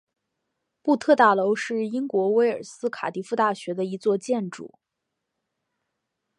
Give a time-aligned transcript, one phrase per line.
[0.81, 4.79] 布特大楼是英国威尔斯卡迪夫大学的一座建筑。